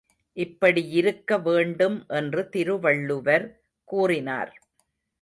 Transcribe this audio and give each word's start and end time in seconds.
இப்படியிருக்க 0.37 1.37
வேண்டும் 1.37 2.03
என்று 2.07 2.49
திருவள்ளுவர் 2.49 3.47
கூறினார். 3.87 4.53